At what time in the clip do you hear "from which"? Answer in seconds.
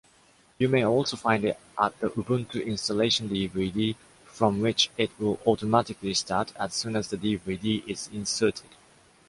4.25-4.89